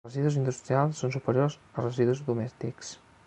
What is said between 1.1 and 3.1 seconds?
superiors als residus domèstics.